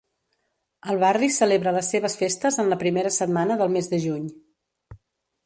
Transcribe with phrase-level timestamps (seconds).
[0.93, 4.27] El barri celebra les seves festes en la primera setmana del mes de juny.